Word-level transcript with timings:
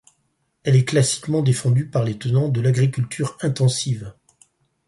Elle 0.63 0.77
est 0.77 0.83
classiquement 0.85 1.43
défendue 1.43 1.87
par 1.87 2.03
les 2.03 2.17
tenants 2.17 2.49
de 2.49 2.59
l'agriculture 2.59 3.37
intensive. 3.41 4.15